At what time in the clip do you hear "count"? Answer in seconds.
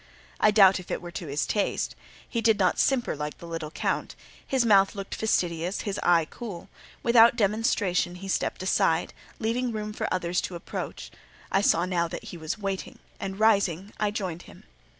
3.69-4.15